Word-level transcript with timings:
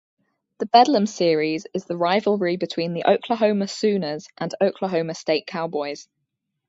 The 0.57 0.65
Bedlam 0.65 1.05
Series 1.05 1.67
is 1.75 1.85
the 1.85 1.95
rivalry 1.95 2.57
between 2.57 2.95
the 2.95 3.05
Oklahoma 3.07 3.67
Sooners 3.67 4.27
and 4.35 4.51
Oklahoma 4.59 5.13
State 5.13 5.45
Cowboys. 5.45 6.07